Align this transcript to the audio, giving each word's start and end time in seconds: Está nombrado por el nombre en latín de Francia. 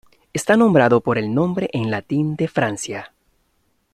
Está 0.33 0.57
nombrado 0.57 1.01
por 1.01 1.19
el 1.19 1.31
nombre 1.31 1.69
en 1.73 1.91
latín 1.91 2.35
de 2.35 2.47
Francia. 2.47 3.13